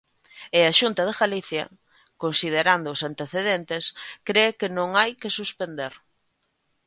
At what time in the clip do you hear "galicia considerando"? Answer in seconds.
1.21-2.87